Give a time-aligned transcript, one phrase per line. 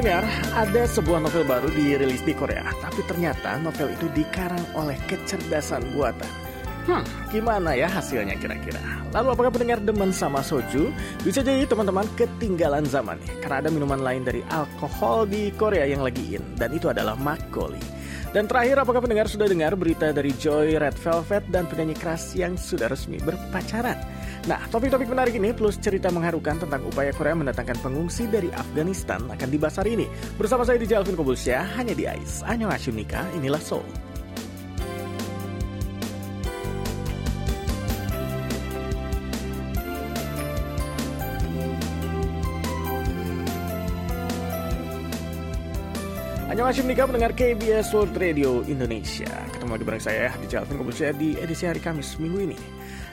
[0.00, 0.24] Pendengar,
[0.56, 6.24] ada sebuah novel baru dirilis di Korea, tapi ternyata novel itu dikarang oleh kecerdasan buatan.
[6.88, 8.80] Hmm, gimana ya hasilnya kira-kira?
[9.12, 10.88] Lalu apakah pendengar demen sama soju?
[11.20, 16.00] Bisa jadi teman-teman ketinggalan zaman nih, karena ada minuman lain dari alkohol di Korea yang
[16.00, 17.84] lagi in, dan itu adalah makgeolli.
[18.32, 22.56] Dan terakhir, apakah pendengar sudah dengar berita dari Joy Red Velvet dan penyanyi keras yang
[22.56, 24.00] sudah resmi berpacaran?
[24.48, 29.48] Nah, topik-topik menarik ini plus cerita mengharukan tentang upaya Korea mendatangkan pengungsi dari Afghanistan akan
[29.52, 30.06] dibahas hari ini.
[30.40, 32.40] Bersama saya di Jalvin Kobulsya, hanya di AIS.
[32.48, 33.60] Annyeonghaseyo Nika, inilah
[46.60, 46.68] Soul.
[46.68, 49.32] Annyeonghaseyo Nika mendengar KBS World Radio Indonesia.
[49.48, 52.58] Ketemu lagi bareng saya di Jalvin Kobulsya di edisi hari Kamis minggu ini.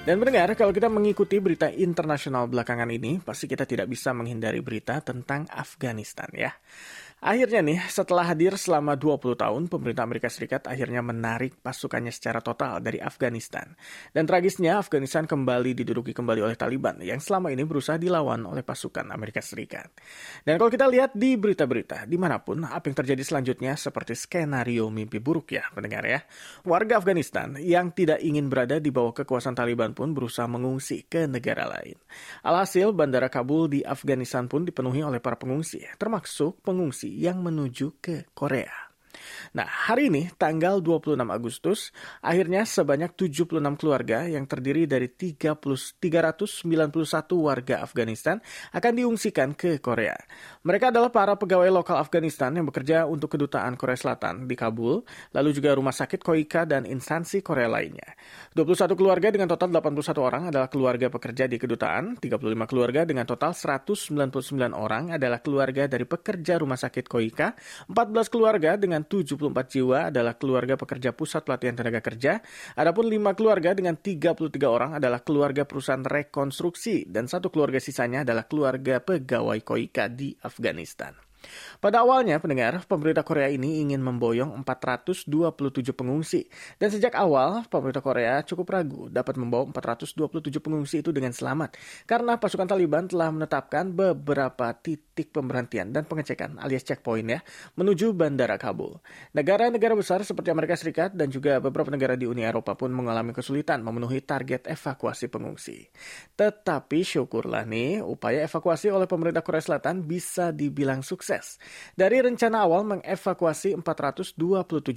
[0.03, 4.99] Dan mendengar, kalau kita mengikuti berita internasional belakangan ini, pasti kita tidak bisa menghindari berita
[4.99, 6.51] tentang Afghanistan ya.
[7.17, 12.77] Akhirnya nih, setelah hadir selama 20 tahun, pemerintah Amerika Serikat akhirnya menarik pasukannya secara total
[12.77, 13.73] dari Afghanistan.
[14.13, 19.09] Dan tragisnya, Afghanistan kembali diduduki kembali oleh Taliban yang selama ini berusaha dilawan oleh pasukan
[19.09, 19.89] Amerika Serikat.
[20.45, 24.85] Dan kalau kita lihat di berita-berita, di mana pun, apa yang terjadi selanjutnya seperti skenario
[24.93, 26.21] mimpi buruk ya, pendengar ya.
[26.69, 31.65] Warga Afghanistan yang tidak ingin berada di bawah kekuasaan Taliban pun berusaha mengungsi ke negara
[31.65, 31.97] lain.
[32.45, 38.27] Alhasil, Bandara Kabul di Afghanistan pun dipenuhi oleh para pengungsi, termasuk pengungsi yang menuju ke
[38.35, 38.86] Korea.
[39.55, 47.37] Nah, hari ini tanggal 26 Agustus, akhirnya sebanyak 76 keluarga yang terdiri dari 30, 391
[47.39, 48.39] warga Afghanistan
[48.73, 50.15] akan diungsikan ke Korea.
[50.63, 55.49] Mereka adalah para pegawai lokal Afghanistan yang bekerja untuk kedutaan Korea Selatan di Kabul, lalu
[55.55, 58.15] juga rumah sakit Koika dan instansi Korea lainnya.
[58.53, 63.53] 21 keluarga dengan total 81 orang adalah keluarga pekerja di kedutaan, 35 keluarga dengan total
[63.53, 67.53] 199 orang adalah keluarga dari pekerja rumah sakit Koika,
[67.89, 72.43] 14 keluarga dengan 74 jiwa adalah keluarga pekerja pusat pelatihan tenaga kerja.
[72.75, 78.45] Adapun 5 keluarga dengan 33 orang adalah keluarga perusahaan rekonstruksi dan satu keluarga sisanya adalah
[78.45, 81.27] keluarga pegawai Koika di Afghanistan.
[81.77, 86.49] Pada awalnya, pendengar, pemerintah Korea ini ingin memboyong 427 pengungsi.
[86.81, 91.77] Dan sejak awal, pemerintah Korea cukup ragu dapat membawa 427 pengungsi itu dengan selamat.
[92.09, 97.39] Karena pasukan Taliban telah menetapkan beberapa titik pemberhentian dan pengecekan alias checkpoint ya,
[97.77, 98.97] menuju Bandara Kabul.
[99.37, 103.85] Negara-negara besar seperti Amerika Serikat dan juga beberapa negara di Uni Eropa pun mengalami kesulitan
[103.85, 105.85] memenuhi target evakuasi pengungsi.
[106.33, 111.61] Tetapi syukurlah nih, upaya evakuasi oleh pemerintah Korea Selatan bisa dibilang sukses.
[111.93, 114.37] Dari rencana awal mengevakuasi 427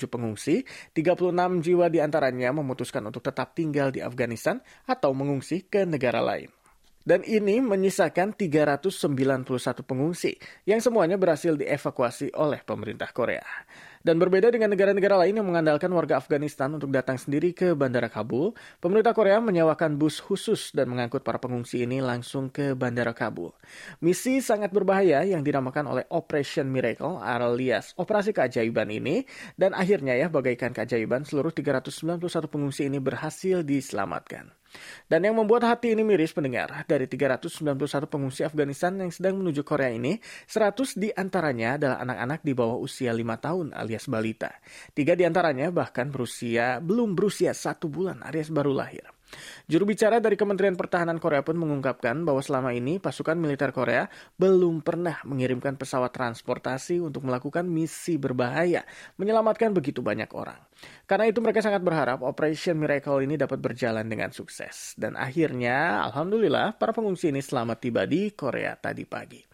[0.07, 6.23] pengungsi, 36 jiwa di antaranya memutuskan untuk tetap tinggal di Afghanistan atau mengungsi ke negara
[6.23, 6.51] lain.
[7.01, 9.49] Dan ini menyisakan 391
[9.83, 10.37] pengungsi
[10.69, 13.43] yang semuanya berhasil dievakuasi oleh pemerintah Korea.
[14.00, 18.56] Dan berbeda dengan negara-negara lain yang mengandalkan warga Afghanistan untuk datang sendiri ke Bandara Kabul,
[18.81, 23.53] pemerintah Korea menyewakan bus khusus dan mengangkut para pengungsi ini langsung ke Bandara Kabul.
[24.00, 29.28] Misi sangat berbahaya yang dinamakan oleh Operation Miracle alias Operasi Keajaiban ini,
[29.60, 34.49] dan akhirnya ya bagaikan keajaiban seluruh 391 pengungsi ini berhasil diselamatkan.
[35.10, 39.91] Dan yang membuat hati ini miris pendengar, dari 391 pengungsi Afghanistan yang sedang menuju Korea
[39.91, 44.55] ini, 100 di antaranya adalah anak-anak di bawah usia 5 tahun alias balita.
[44.95, 49.09] Tiga di antaranya bahkan berusia belum berusia satu bulan alias baru lahir.
[49.71, 54.83] Juru bicara dari Kementerian Pertahanan Korea pun mengungkapkan bahwa selama ini pasukan militer Korea belum
[54.83, 58.83] pernah mengirimkan pesawat transportasi untuk melakukan misi berbahaya,
[59.15, 60.59] menyelamatkan begitu banyak orang.
[61.07, 64.99] Karena itu mereka sangat berharap Operation Miracle ini dapat berjalan dengan sukses.
[64.99, 69.50] Dan akhirnya, Alhamdulillah, para pengungsi ini selamat tiba di Korea tadi pagi.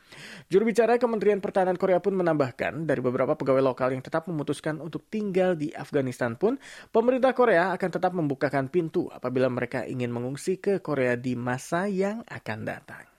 [0.46, 5.08] Juru bicara Kementerian Pertahanan Korea pun menambahkan, dari beberapa pegawai lokal yang tetap memutuskan untuk
[5.10, 6.60] tinggal di Afghanistan pun,
[6.94, 12.22] pemerintah Korea akan tetap membukakan pintu apabila mereka ingin mengungsi ke Korea di masa yang
[12.28, 13.16] akan datang.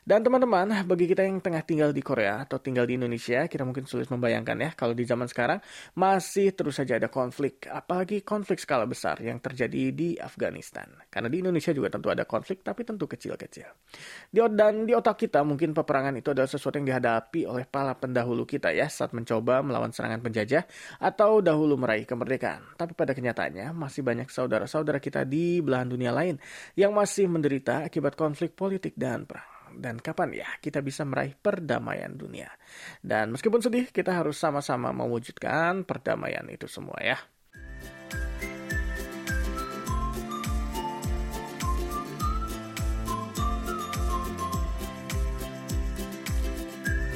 [0.00, 3.84] Dan teman-teman, bagi kita yang tengah tinggal di Korea atau tinggal di Indonesia, kita mungkin
[3.84, 5.60] sulit membayangkan ya kalau di zaman sekarang
[5.92, 10.88] masih terus saja ada konflik, apalagi konflik skala besar yang terjadi di Afghanistan.
[11.12, 13.68] Karena di Indonesia juga tentu ada konflik, tapi tentu kecil-kecil.
[14.32, 18.72] Dan di otak kita mungkin peperangan itu adalah sesuatu yang dihadapi oleh para pendahulu kita
[18.72, 20.64] ya saat mencoba melawan serangan penjajah
[20.96, 22.74] atau dahulu meraih kemerdekaan.
[22.80, 26.40] Tapi pada kenyataannya masih banyak saudara-saudara kita di belahan dunia lain
[26.72, 32.12] yang masih menderita akibat konflik politik dan perang dan kapan ya kita bisa meraih perdamaian
[32.14, 32.50] dunia.
[33.04, 37.18] Dan meskipun sedih, kita harus sama-sama mewujudkan perdamaian itu semua ya.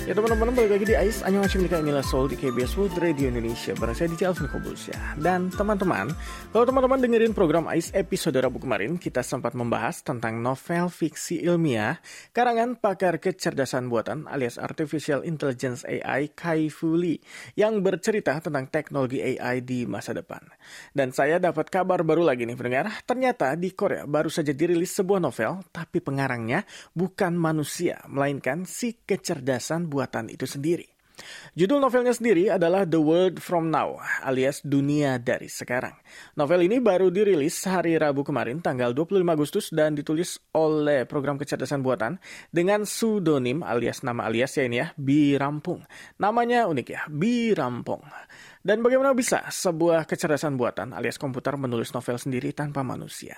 [0.05, 1.25] Ya teman-teman balik lagi di AIS.
[1.25, 3.73] Annyeonghaseyo Nika Inilah Soul di KBS World Radio Indonesia.
[3.73, 4.53] Barang saya di Alvin
[4.85, 5.01] ya.
[5.17, 6.13] Dan teman-teman
[6.53, 12.05] Kalau teman-teman dengerin program AIS episode Rabu kemarin Kita sempat membahas tentang novel fiksi ilmiah
[12.37, 17.25] Karangan pakar kecerdasan buatan alias Artificial Intelligence AI Kai Fu Lee
[17.57, 20.45] Yang bercerita tentang teknologi AI di masa depan.
[20.93, 22.93] Dan saya dapat kabar baru lagi nih pendengar.
[23.09, 26.61] Ternyata di Korea baru saja dirilis sebuah novel Tapi pengarangnya
[26.93, 30.91] bukan manusia Melainkan si kecerdasan buatan itu sendiri.
[31.55, 35.95] Judul novelnya sendiri adalah The World From Now alias Dunia Dari Sekarang.
[36.35, 41.87] Novel ini baru dirilis hari Rabu kemarin tanggal 25 Agustus dan ditulis oleh program kecerdasan
[41.87, 42.19] buatan
[42.51, 45.87] dengan pseudonym alias nama alias ya ini ya, Bi Rampung.
[46.19, 48.03] Namanya unik ya, Bi Rampung.
[48.65, 53.37] Dan bagaimana bisa sebuah kecerdasan buatan alias komputer menulis novel sendiri tanpa manusia?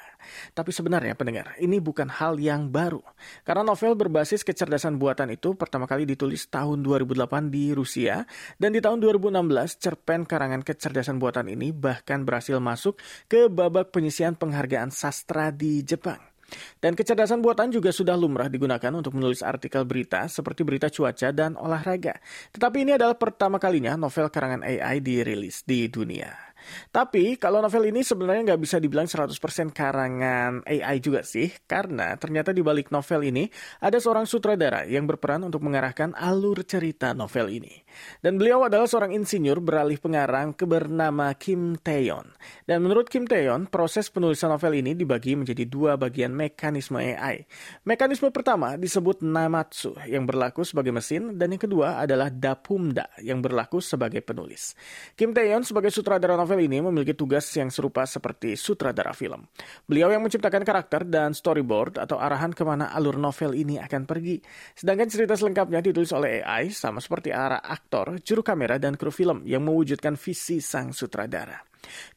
[0.55, 3.03] Tapi sebenarnya pendengar, ini bukan hal yang baru.
[3.43, 8.23] Karena novel berbasis kecerdasan buatan itu pertama kali ditulis tahun 2008 di Rusia
[8.63, 12.95] dan di tahun 2016 cerpen karangan kecerdasan buatan ini bahkan berhasil masuk
[13.27, 16.36] ke babak penyisian penghargaan sastra di Jepang.
[16.79, 21.59] Dan kecerdasan buatan juga sudah lumrah digunakan untuk menulis artikel berita seperti berita cuaca dan
[21.59, 22.23] olahraga.
[22.55, 26.56] Tetapi ini adalah pertama kalinya novel karangan AI dirilis di dunia.
[26.91, 29.33] Tapi kalau novel ini sebenarnya nggak bisa dibilang 100%
[29.71, 33.45] karangan AI juga sih, karena ternyata di balik novel ini
[33.83, 37.87] ada seorang sutradara yang berperan untuk mengarahkan alur cerita novel ini.
[38.21, 42.29] Dan beliau adalah seorang insinyur beralih pengarang ke bernama Kim Taeyon.
[42.69, 47.45] Dan menurut Kim Taeyon, proses penulisan novel ini dibagi menjadi dua bagian mekanisme AI.
[47.89, 53.81] Mekanisme pertama disebut Namatsu yang berlaku sebagai mesin dan yang kedua adalah Dapumda yang berlaku
[53.81, 54.77] sebagai penulis.
[55.17, 59.45] Kim Taeyon sebagai sutradara novel novel ini memiliki tugas yang serupa seperti sutradara film.
[59.85, 64.41] Beliau yang menciptakan karakter dan storyboard atau arahan ke mana alur novel ini akan pergi.
[64.73, 69.45] Sedangkan cerita selengkapnya ditulis oleh AI sama seperti arah aktor, juru kamera, dan kru film
[69.45, 71.61] yang mewujudkan visi sang sutradara.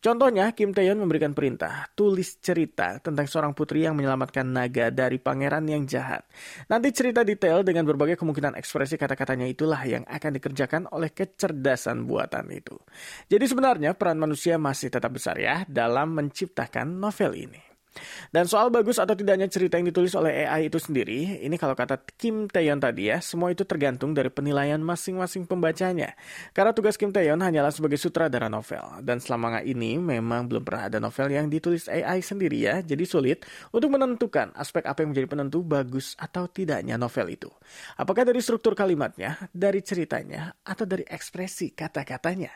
[0.01, 5.69] Contohnya, Kim Taeyon memberikan perintah, tulis cerita tentang seorang putri yang menyelamatkan naga dari pangeran
[5.69, 6.25] yang jahat.
[6.67, 12.49] Nanti cerita detail dengan berbagai kemungkinan ekspresi kata-katanya itulah yang akan dikerjakan oleh kecerdasan buatan
[12.51, 12.75] itu.
[13.29, 17.68] Jadi sebenarnya peran manusia masih tetap besar ya dalam menciptakan novel ini.
[18.29, 21.97] Dan soal bagus atau tidaknya cerita yang ditulis oleh AI itu sendiri, ini kalau kata
[22.15, 26.13] Kim Taeyon tadi ya, semua itu tergantung dari penilaian masing-masing pembacanya.
[26.53, 29.01] Karena tugas Kim Taeyon hanyalah sebagai sutradara novel.
[29.01, 33.41] Dan selama ini memang belum pernah ada novel yang ditulis AI sendiri ya, jadi sulit
[33.73, 37.49] untuk menentukan aspek apa yang menjadi penentu bagus atau tidaknya novel itu.
[37.97, 42.53] Apakah dari struktur kalimatnya, dari ceritanya, atau dari ekspresi kata-katanya.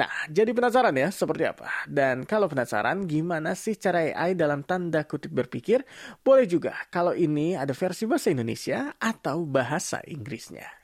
[0.00, 1.84] Nah, jadi penasaran ya seperti apa?
[1.84, 5.82] Dan kalau penasaran, gimana sih cara AI dalam tanda kutip berpikir,
[6.22, 10.78] boleh juga kalau ini ada versi bahasa Indonesia atau bahasa Inggrisnya.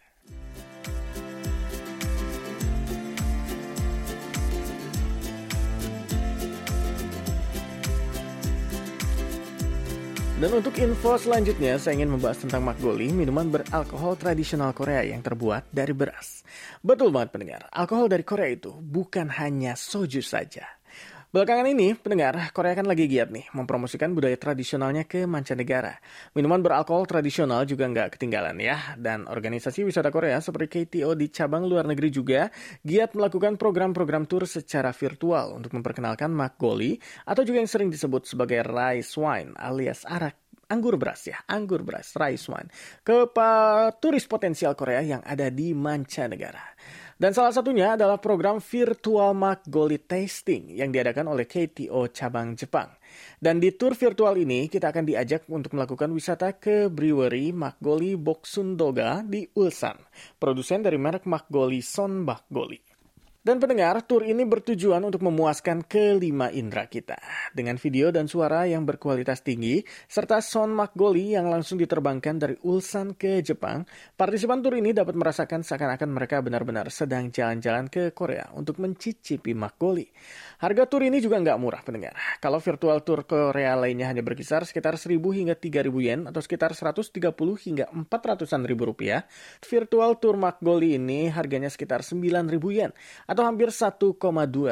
[10.37, 15.73] Dan untuk info selanjutnya, saya ingin membahas tentang makgoli, minuman beralkohol tradisional Korea yang terbuat
[15.73, 16.44] dari beras.
[16.85, 20.75] Betul banget pendengar, alkohol dari Korea itu bukan hanya soju saja.
[21.35, 25.99] Belakangan ini, pendengar, Korea kan lagi giat nih mempromosikan budaya tradisionalnya ke mancanegara.
[26.38, 28.95] Minuman beralkohol tradisional juga nggak ketinggalan ya.
[28.95, 32.47] Dan organisasi wisata Korea seperti KTO di cabang luar negeri juga
[32.87, 36.95] giat melakukan program-program tur secara virtual untuk memperkenalkan makgoli
[37.26, 42.14] atau juga yang sering disebut sebagai rice wine alias arak anggur beras ya, anggur beras,
[42.18, 42.71] rice wine,
[43.06, 43.30] ke
[44.02, 46.75] turis potensial Korea yang ada di mancanegara.
[47.16, 52.92] Dan salah satunya adalah program Virtual Makgoli Tasting yang diadakan oleh KTO cabang Jepang.
[53.40, 59.25] Dan di tour virtual ini kita akan diajak untuk melakukan wisata ke brewery Makgoli Boksundoga
[59.25, 59.96] di Ulsan,
[60.37, 62.86] produsen dari merek Makgoli Son Makgoli.
[63.47, 67.15] Dan pendengar, tur ini bertujuan untuk memuaskan kelima indera kita.
[67.55, 73.15] Dengan video dan suara yang berkualitas tinggi, serta sound Makgoli yang langsung diterbangkan dari Ulsan
[73.15, 73.87] ke Jepang,
[74.19, 80.11] partisipan tur ini dapat merasakan seakan-akan mereka benar-benar sedang jalan-jalan ke Korea untuk mencicipi Makgoli.
[80.59, 82.19] Harga tur ini juga nggak murah pendengar.
[82.43, 87.31] Kalau virtual tour Korea lainnya hanya berkisar sekitar 1000 hingga 3000 yen atau sekitar 130
[87.62, 89.23] hingga 400-an ribu rupiah,
[89.62, 92.91] virtual tour Makgoli ini harganya sekitar 9000 yen
[93.37, 94.16] atau hampir 1,2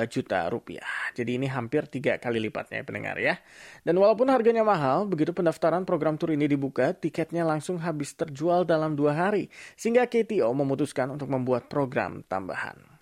[0.09, 0.89] juta rupiah.
[1.13, 3.37] Jadi ini hampir tiga kali lipatnya ya pendengar ya.
[3.85, 8.97] Dan walaupun harganya mahal, begitu pendaftaran program tur ini dibuka, tiketnya langsung habis terjual dalam
[8.97, 9.53] dua hari.
[9.77, 12.94] Sehingga KTO memutuskan untuk membuat program tambahan.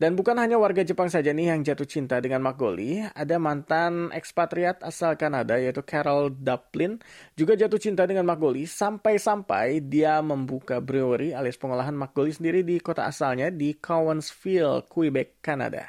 [0.00, 4.80] Dan bukan hanya warga Jepang saja nih yang jatuh cinta dengan Makgoli, ada mantan ekspatriat
[4.80, 6.96] asal Kanada yaitu Carol Dublin
[7.36, 13.04] juga jatuh cinta dengan Makgoli sampai-sampai dia membuka brewery alias pengolahan Makgoli sendiri di kota
[13.04, 15.84] asalnya di Cowansville, Quebec, Kanada.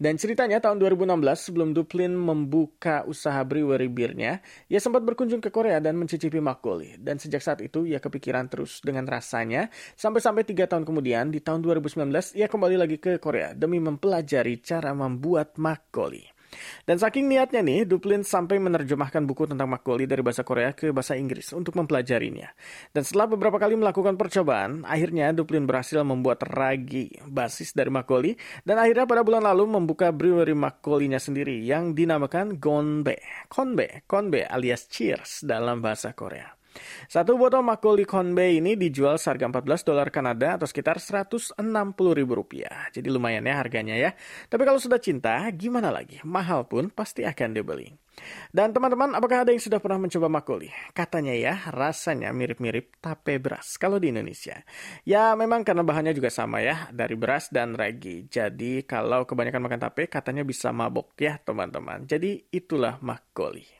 [0.00, 1.20] Dan ceritanya tahun 2016
[1.52, 4.40] sebelum Dublin membuka usaha brewery birnya,
[4.72, 6.96] ia sempat berkunjung ke Korea dan mencicipi Makgoli.
[6.96, 9.68] Dan sejak saat itu ia kepikiran terus dengan rasanya
[10.00, 12.08] sampai-sampai tiga tahun kemudian di tahun 2019
[12.40, 16.40] ia kembali lagi ke Korea demi mempelajari cara membuat makgoli.
[16.84, 21.14] Dan saking niatnya nih, Duplin sampai menerjemahkan buku tentang makgoli dari bahasa Korea ke bahasa
[21.14, 22.50] Inggris untuk mempelajarinya.
[22.90, 28.34] Dan setelah beberapa kali melakukan percobaan, akhirnya Duplin berhasil membuat ragi basis dari makgoli
[28.66, 33.22] dan akhirnya pada bulan lalu membuka brewery makgolinya sendiri yang dinamakan Gonbe.
[33.46, 36.59] Konbe, Konbe alias Cheers dalam bahasa Korea.
[37.10, 41.58] Satu botol makgoli Konbe ini dijual seharga 14 dolar Kanada atau sekitar 160
[42.14, 42.86] ribu rupiah.
[42.94, 44.10] Jadi lumayan ya harganya ya.
[44.46, 46.22] Tapi kalau sudah cinta, gimana lagi?
[46.22, 47.90] Mahal pun pasti akan dibeli.
[48.52, 50.68] Dan teman-teman, apakah ada yang sudah pernah mencoba makgoli?
[50.92, 54.60] Katanya ya, rasanya mirip-mirip tape beras kalau di Indonesia.
[55.08, 58.28] Ya, memang karena bahannya juga sama ya, dari beras dan ragi.
[58.28, 62.04] Jadi, kalau kebanyakan makan tape, katanya bisa mabok ya, teman-teman.
[62.04, 63.79] Jadi, itulah makgoli.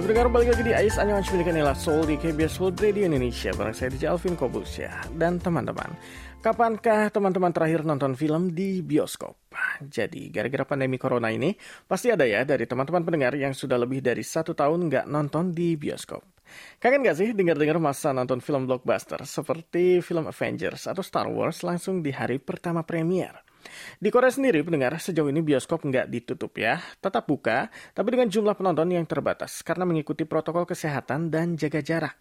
[0.00, 3.76] Ya pendengar balik lagi di Ais Cuplikan Nila Soul di KBS World Radio Indonesia Barang
[3.76, 5.92] saya DJ Alvin Kobusya Dan teman-teman
[6.40, 9.36] Kapankah teman-teman terakhir nonton film di bioskop?
[9.84, 11.52] Jadi gara-gara pandemi corona ini
[11.84, 15.76] Pasti ada ya dari teman-teman pendengar yang sudah lebih dari satu tahun nggak nonton di
[15.76, 16.24] bioskop
[16.80, 22.00] Kangen gak sih dengar-dengar masa nonton film blockbuster seperti film Avengers atau Star Wars langsung
[22.00, 23.49] di hari pertama premier?
[24.00, 26.80] Di Korea sendiri, pendengar, sejauh ini bioskop nggak ditutup ya.
[26.98, 32.16] Tetap buka, tapi dengan jumlah penonton yang terbatas karena mengikuti protokol kesehatan dan jaga jarak.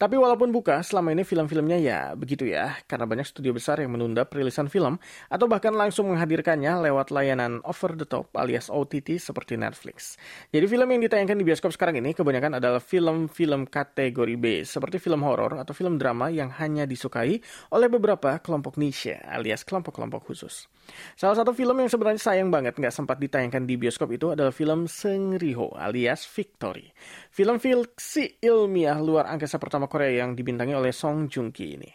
[0.00, 4.24] Tapi walaupun buka, selama ini film-filmnya ya begitu ya, karena banyak studio besar yang menunda
[4.24, 4.96] perilisan film
[5.28, 10.16] atau bahkan langsung menghadirkannya lewat layanan over the top alias OTT seperti Netflix.
[10.48, 15.20] Jadi film yang ditayangkan di bioskop sekarang ini kebanyakan adalah film-film kategori B, seperti film
[15.26, 17.40] horor atau film drama yang hanya disukai
[17.74, 20.70] oleh beberapa kelompok niche alias kelompok-kelompok khusus.
[21.14, 24.88] Salah satu film yang sebenarnya sayang banget nggak sempat ditayangkan di bioskop itu adalah film
[24.88, 26.90] Sengriho alias Victory.
[27.32, 31.90] Film fiksi ilmiah luar angkasa pertama Korea yang dibintangi oleh Song Joong Ki ini.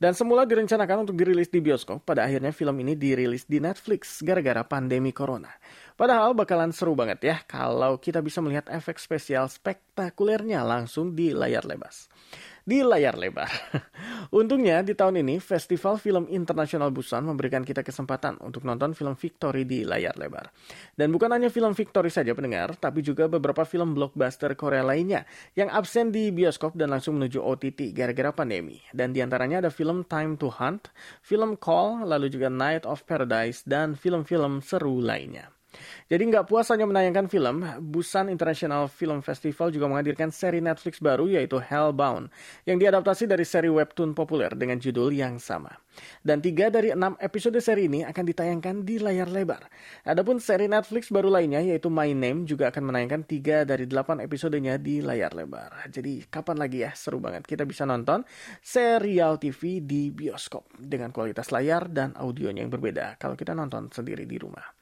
[0.00, 4.64] Dan semula direncanakan untuk dirilis di bioskop, pada akhirnya film ini dirilis di Netflix gara-gara
[4.64, 5.52] pandemi corona.
[5.98, 11.66] Padahal bakalan seru banget ya kalau kita bisa melihat efek spesial spektakulernya langsung di layar
[11.66, 11.90] lebar
[12.68, 13.48] di layar lebar.
[14.38, 19.64] Untungnya di tahun ini Festival Film Internasional Busan memberikan kita kesempatan untuk nonton film Victory
[19.64, 20.52] di layar lebar.
[20.92, 25.24] Dan bukan hanya film Victory saja pendengar, tapi juga beberapa film blockbuster Korea lainnya
[25.56, 28.84] yang absen di bioskop dan langsung menuju OTT gara-gara pandemi.
[28.92, 30.92] Dan di antaranya ada film Time to Hunt,
[31.24, 35.57] film Call, lalu juga Night of Paradise, dan film-film seru lainnya.
[36.08, 41.28] Jadi nggak puas hanya menayangkan film, Busan International Film Festival juga menghadirkan seri Netflix baru
[41.28, 42.32] yaitu Hellbound,
[42.64, 45.74] yang diadaptasi dari seri webtoon populer dengan judul yang sama.
[46.22, 49.66] Dan tiga dari enam episode seri ini akan ditayangkan di layar lebar.
[50.06, 54.78] Adapun seri Netflix baru lainnya yaitu My Name juga akan menayangkan tiga dari delapan episodenya
[54.78, 55.90] di layar lebar.
[55.90, 58.22] Jadi kapan lagi ya seru banget kita bisa nonton
[58.62, 64.24] serial TV di bioskop dengan kualitas layar dan audionya yang berbeda kalau kita nonton sendiri
[64.24, 64.77] di rumah.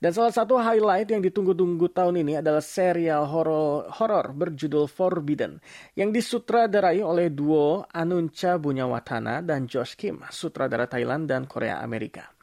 [0.00, 5.60] Dan salah satu highlight yang ditunggu-tunggu tahun ini adalah serial horor, horror berjudul Forbidden
[5.92, 12.39] yang disutradarai oleh duo Anuncha Bunyawatana dan Josh Kim, sutradara Thailand dan Korea Amerika.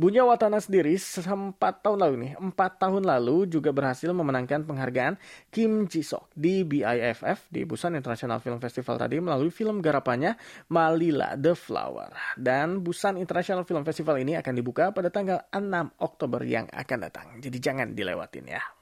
[0.00, 5.20] Bunya Watana sendiri sempat tahun lalu nih, empat tahun lalu juga berhasil memenangkan penghargaan
[5.52, 10.40] Kim Ji Sok di BIFF di Busan International Film Festival tadi melalui film garapannya
[10.72, 12.16] Malila The Flower.
[12.32, 15.68] Dan Busan International Film Festival ini akan dibuka pada tanggal 6
[16.00, 17.36] Oktober yang akan datang.
[17.36, 18.79] Jadi jangan dilewatin ya.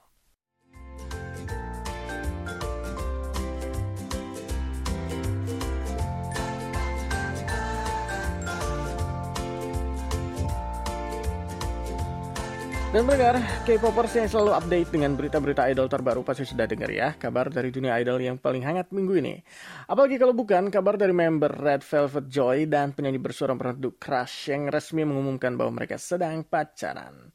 [12.89, 13.37] Dan mendengar,
[13.69, 17.93] K-popers yang selalu update dengan berita-berita idol terbaru pasti sudah dengar ya kabar dari dunia
[18.01, 19.37] idol yang paling hangat minggu ini.
[19.85, 24.73] Apalagi kalau bukan kabar dari member Red Velvet Joy dan penyanyi bersuara merdu Crush yang
[24.73, 27.29] resmi mengumumkan bahwa mereka sedang pacaran.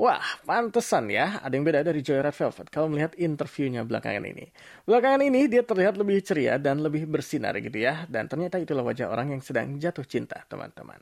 [0.00, 4.48] Wah, pantesan ya ada yang beda dari Joy Red Velvet kalau melihat interviewnya belakangan ini.
[4.88, 8.08] Belakangan ini dia terlihat lebih ceria dan lebih bersinar gitu ya.
[8.08, 10.96] Dan ternyata itulah wajah orang yang sedang jatuh cinta teman-teman.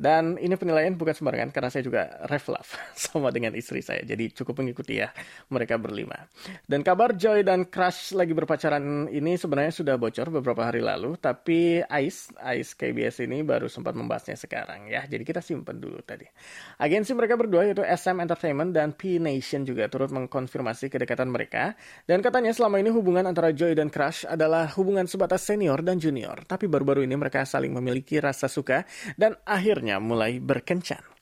[0.00, 2.72] Dan ini penilaian bukan sembarangan karena saya juga ref love
[3.04, 4.06] sama dengan istri saya.
[4.06, 5.10] Jadi cukup mengikuti ya
[5.50, 6.30] mereka berlima.
[6.62, 11.18] Dan kabar Joy dan Crush lagi berpacaran ini sebenarnya sudah bocor beberapa hari lalu.
[11.18, 15.02] Tapi Ice, Ice KBS ini baru sempat membahasnya sekarang ya.
[15.10, 16.30] Jadi kita simpen dulu tadi.
[16.78, 21.74] Agensi mereka berdua yaitu SM Entertainment dan P Nation juga turut mengkonfirmasi kedekatan mereka.
[22.06, 26.44] Dan katanya selama ini hubungan antara Joy dan Crush adalah hubungan sebatas senior dan junior.
[26.44, 28.84] Tapi baru-baru ini mereka saling memiliki rasa suka
[29.16, 31.13] dan akhirnya mulai berkencan.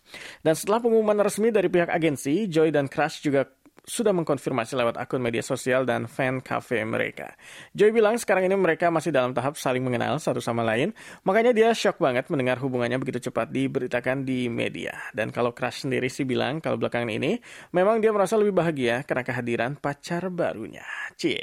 [0.45, 3.49] Dan setelah pengumuman resmi dari pihak agensi, Joy dan Crush juga
[3.83, 7.35] sudah mengkonfirmasi lewat akun media sosial dan fan cafe mereka.
[7.75, 10.95] Joy bilang sekarang ini mereka masih dalam tahap saling mengenal satu sama lain,
[11.27, 14.95] makanya dia shock banget mendengar hubungannya begitu cepat diberitakan di media.
[15.11, 17.43] Dan kalau Crush sendiri sih bilang kalau belakangan ini
[17.75, 20.87] memang dia merasa lebih bahagia karena kehadiran pacar barunya.
[21.19, 21.43] Cie.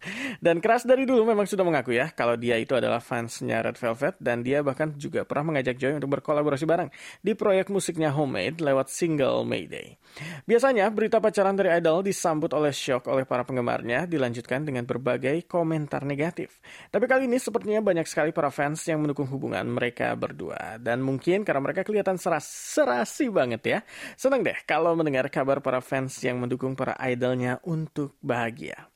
[0.44, 4.14] Dan Crush dari dulu memang sudah mengaku ya kalau dia itu adalah fansnya Red Velvet
[4.16, 8.88] dan dia bahkan juga pernah mengajak Joy untuk berkolaborasi bareng di proyek musiknya Homemade lewat
[8.88, 10.00] single Mayday.
[10.48, 16.08] Biasanya berita pacaran dari Idol disambut oleh shock oleh para penggemarnya, dilanjutkan dengan berbagai komentar
[16.08, 16.64] negatif.
[16.88, 20.80] Tapi kali ini sepertinya banyak sekali para fans yang mendukung hubungan mereka berdua.
[20.80, 23.78] Dan mungkin karena mereka kelihatan seras serasi banget ya.
[24.16, 28.88] Senang deh kalau mendengar kabar para fans yang mendukung para idolnya untuk bahagia.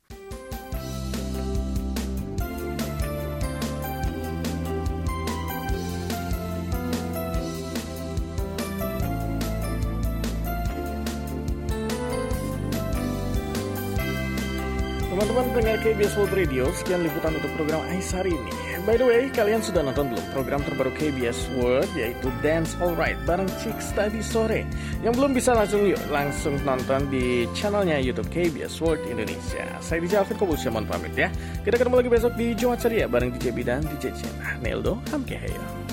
[15.81, 18.53] KBS World Radio, sekian liputan untuk program Ais hari ini.
[18.87, 23.51] By the way, kalian sudah nonton belum program terbaru KBS World yaitu Dance Alright bareng
[23.63, 24.69] Chicks tadi sore?
[25.01, 29.67] Yang belum bisa langsung yuk, langsung nonton di channelnya YouTube KBS World Indonesia.
[29.83, 30.39] Saya DJ Alvin
[30.71, 31.33] mohon pamit ya.
[31.67, 34.35] Kita ketemu lagi besok di Jumat Ceria bareng DJ B dan DJ Chen.
[34.63, 35.84] Neldo, Hamkeheyo.